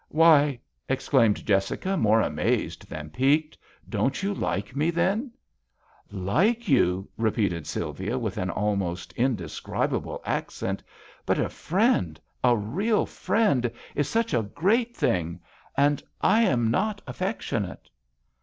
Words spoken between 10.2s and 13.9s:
accent. But a friend, a real friend,